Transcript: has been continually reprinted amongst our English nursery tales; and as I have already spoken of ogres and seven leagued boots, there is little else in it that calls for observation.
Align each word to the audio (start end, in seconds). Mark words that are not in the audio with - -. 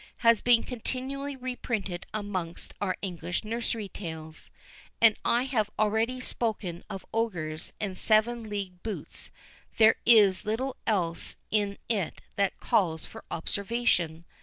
has 0.25 0.41
been 0.41 0.63
continually 0.63 1.35
reprinted 1.35 2.07
amongst 2.11 2.73
our 2.81 2.97
English 3.03 3.43
nursery 3.43 3.87
tales; 3.87 4.49
and 4.99 5.13
as 5.13 5.17
I 5.23 5.43
have 5.43 5.69
already 5.77 6.19
spoken 6.19 6.83
of 6.89 7.05
ogres 7.13 7.71
and 7.79 7.95
seven 7.95 8.49
leagued 8.49 8.81
boots, 8.81 9.29
there 9.77 9.97
is 10.03 10.43
little 10.43 10.75
else 10.87 11.35
in 11.51 11.77
it 11.87 12.19
that 12.35 12.59
calls 12.59 13.05
for 13.05 13.23
observation. 13.29 14.25